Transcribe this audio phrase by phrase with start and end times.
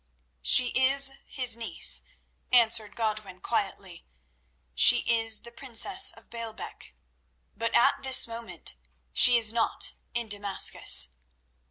[0.41, 2.01] "She is his niece,"
[2.51, 4.07] answered Godwin quietly;
[4.73, 6.95] "she is the princess of Baalbec,
[7.55, 8.73] but at this moment
[9.13, 11.17] she is not in Damascus."